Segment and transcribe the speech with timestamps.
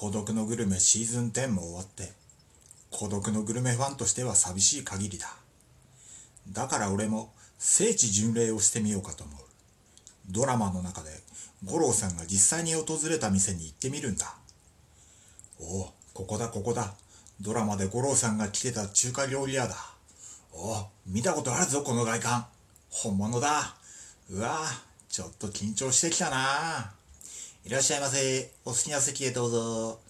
[0.00, 2.12] 孤独のグルメシーズン10も終わって、
[2.92, 5.26] 孤独のグルメファンとしては寂しい限りだ。
[6.52, 9.40] だから俺も聖地巡礼をしてみようかと思う。
[10.30, 11.10] ドラマの中で
[11.64, 14.36] 五郎さんが実際に訪れた店に行ってみるんだ。
[15.58, 16.94] おお、ここだここだ。
[17.40, 19.74] ドラマで五郎さんが来てた中華料理屋だ。
[20.52, 22.46] おお、見たことあるぞこの外観。
[22.88, 23.74] 本物だ。
[24.30, 24.60] うわ
[25.08, 26.97] ちょっと緊張してきたな
[27.68, 28.50] いらっしゃいませ。
[28.64, 30.00] お好きな席へどうぞ。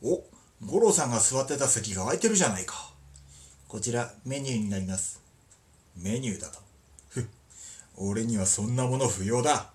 [0.00, 0.22] お、
[0.64, 2.92] 五郎さんが座ってた席が空いてるじゃないか。
[3.66, 5.20] こちらメニューになります。
[5.96, 6.60] メニューだと。
[7.08, 7.24] ふっ、
[7.96, 9.72] 俺にはそんなもの不要だ。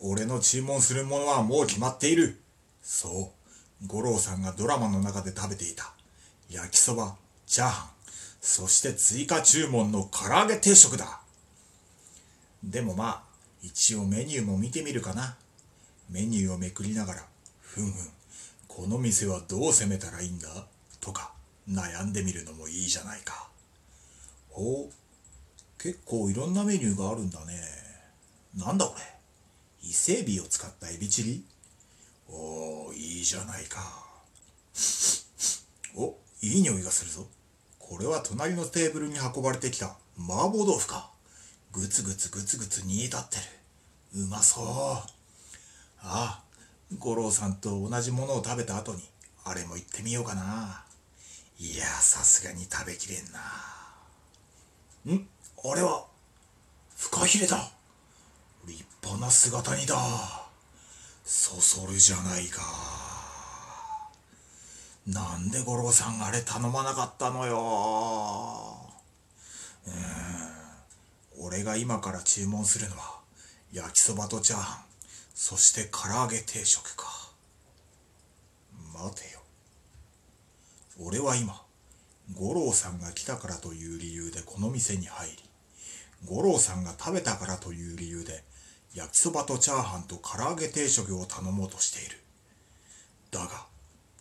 [0.00, 2.40] 俺の注文するものはもう決まっている。
[2.82, 3.32] そ
[3.84, 5.92] う、五郎さんがドラマの中で食べていた。
[6.48, 7.14] 焼きそば、
[7.46, 7.88] チャーハン、
[8.40, 11.20] そして追加注文の唐揚げ定食だ。
[12.64, 13.22] でもまあ、
[13.62, 15.36] 一応メニューも見てみるかな。
[16.10, 17.24] メニューをめくりながら、
[17.60, 17.92] ふんふん、
[18.66, 20.48] この店はどう攻めたらいいんだ？
[21.00, 21.32] とか、
[21.68, 23.48] 悩んでみるのもいいじゃないか。
[24.48, 24.92] ほう、
[25.78, 27.54] 結構いろんなメニューがあるんだね。
[28.56, 29.02] なんだこれ？
[29.82, 31.44] 伊勢海老を使ったエビチリ？
[32.28, 33.80] おー、いいじゃないか。
[35.94, 37.26] お、いい匂いがするぞ。
[37.78, 41.10] これは隣のテーブルに運ばれてきた麻婆豆腐か。
[41.72, 43.36] ぐつぐつぐつぐつ煮え立って
[44.14, 44.22] る。
[44.24, 45.10] うまそう。
[46.02, 46.42] ああ、
[46.98, 49.08] 五郎さんと同じものを食べた後に、
[49.44, 50.84] あれも行ってみようかな。
[51.58, 53.40] いや、さすがに食べきれんな。
[55.14, 55.28] ん？
[55.62, 56.06] あれは、
[56.96, 57.70] フカヒレだ。
[58.66, 59.96] 立派な姿にだ。
[61.24, 62.62] そそるじゃないか。
[65.06, 68.76] なんで五郎さんあれ頼まなかったのよ。
[69.86, 71.44] うん。
[71.46, 73.20] 俺が今から注文するのは、
[73.72, 74.84] 焼きそばとチャーハン、
[75.42, 77.06] そして唐揚げ定食か。
[78.92, 79.40] 待てよ。
[80.98, 81.62] 俺は今、
[82.34, 85.36] 五郎さんが来たからという理由でこの店に入り、
[86.26, 88.44] 五郎さんが食べたからという理由で、
[88.94, 92.18] 焼きそばとチャーハンと唐揚げ定食を頼もうとしている。
[93.30, 93.66] だが、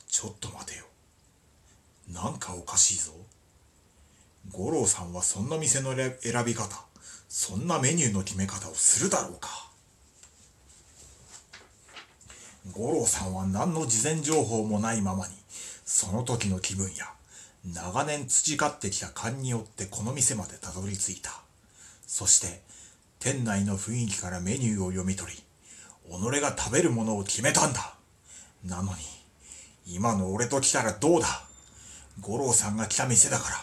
[0.08, 0.86] ちょっと待てよ。
[2.08, 3.12] なんかおかしいぞ。
[4.52, 6.78] 五郎さんはそんな店の選び方、
[7.28, 9.69] そんなメニューの決め方をするだろうか。
[12.72, 15.34] 五郎さんは何の事前情報もないままに、
[15.86, 17.06] その時の気分や、
[17.66, 21.32] 長年培ってきた勘によってこの店までたどり着いた。
[22.06, 22.62] そして、
[23.20, 25.44] 店内の雰囲気からメニューを読み取り、
[26.10, 27.96] 己が食べるものを決めたんだ。
[28.66, 29.00] なのに、
[29.88, 31.44] 今の俺と来たらどうだ？
[32.22, 33.56] 五郎さんが来た店だから、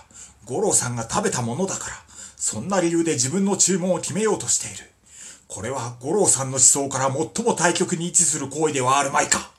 [0.45, 1.97] 五郎さんが食べたものだから、
[2.37, 4.91] そんな理由で自分の注文を決めようとしている。
[5.49, 9.51] これは五郎さんの思想から最も対極に位置する行為ではあるまいか。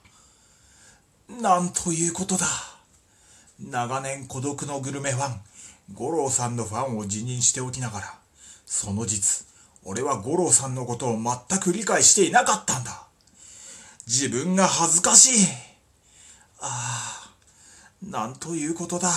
[1.41, 2.45] なんということだ。
[3.59, 5.41] 長年孤独のグルメファン、
[5.93, 8.19] 五郎さんのファンを辞任しておきながら、
[8.65, 9.45] その実、
[9.83, 13.07] 俺は五郎さんのことを全く理解していなかったんだ。
[14.05, 15.47] 自分が恥ずかしい。
[16.59, 17.31] あ
[18.03, 19.11] あ、なんということだ。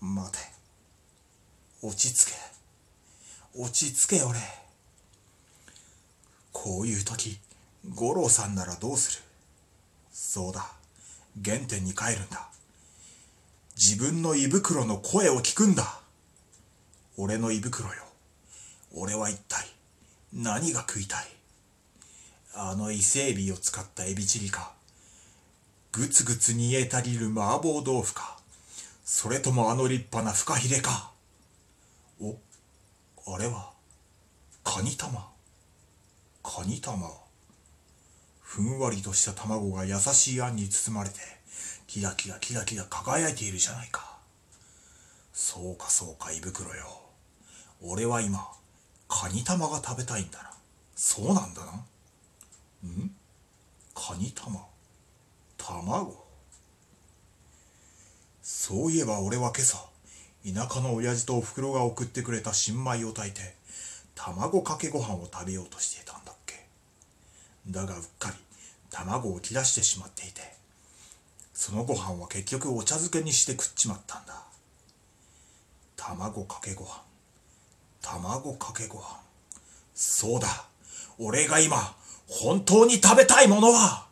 [0.00, 0.38] 待て。
[1.82, 2.32] 落ち着け。
[3.54, 4.61] 落ち着け、俺。
[6.52, 7.38] こういう時、
[7.94, 9.22] 五郎さんならどうする？
[10.12, 10.66] そうだ。
[11.44, 12.48] 原点に帰るんだ。
[13.74, 16.00] 自分の胃袋の声を聞くんだ。
[17.16, 17.94] 俺の胃袋よ。
[18.94, 19.66] 俺は一体
[20.32, 21.26] 何が食いたい？
[22.54, 24.72] あの伊勢エビを使ったエビチリか。
[25.90, 28.38] ぐつぐつ煮えたりる麻婆豆腐か。
[29.04, 31.10] それともあの立派なフカヒレか。
[32.20, 32.36] お、
[33.34, 33.72] あれは、
[34.62, 35.31] カニ玉。
[36.62, 37.10] カニ玉。
[38.40, 41.16] ふんわりとした卵が優しいあんに包まれて、
[41.88, 44.16] キラキラキラキラ輝いているじゃないか。
[45.32, 46.86] そうかそうか胃袋よ。
[47.80, 48.46] 俺は今、
[49.08, 50.52] カニ玉が食べたいんだな。
[50.94, 51.72] そうなんだな。
[51.72, 53.10] ん？
[53.92, 54.64] カニ玉。
[55.58, 56.24] 卵？
[58.40, 59.88] そういえば俺は今朝、
[60.46, 63.56] 田舎の親父とお袋が送ってくれた新米を炊いて、
[64.14, 65.91] 卵かけご飯を食べようとしていた。
[67.66, 68.36] だがうっかり
[68.90, 70.40] 卵を切らしてしまっていて、
[71.54, 74.42] そのご飯は結局お茶漬けにして食っちまったんだ。
[75.96, 77.02] 卵かけご飯。
[78.00, 79.20] 卵かけご飯。
[79.94, 80.48] そうだ。
[81.18, 81.94] 俺が今、
[82.26, 84.06] 本当に食べたいものは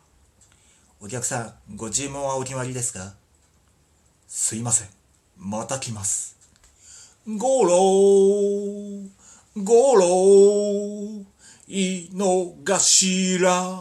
[1.01, 3.13] お客さん、ご注文はお決まりですか？
[4.27, 4.87] すいません。
[5.37, 6.37] また来ます。
[7.27, 9.09] ゴロー、
[9.57, 11.25] ゴロー、
[11.67, 13.10] いのがし
[13.41, 13.80] ら、ふー